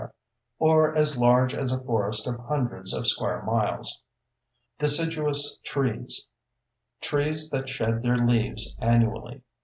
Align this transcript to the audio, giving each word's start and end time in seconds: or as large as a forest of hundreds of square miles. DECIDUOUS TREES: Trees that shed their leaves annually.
or 0.57 0.95
as 0.97 1.15
large 1.15 1.53
as 1.53 1.71
a 1.71 1.79
forest 1.83 2.25
of 2.25 2.35
hundreds 2.39 2.91
of 2.91 3.05
square 3.05 3.43
miles. 3.43 4.01
DECIDUOUS 4.79 5.59
TREES: 5.63 6.27
Trees 7.01 7.51
that 7.51 7.69
shed 7.69 8.01
their 8.01 8.17
leaves 8.17 8.75
annually. 8.79 9.43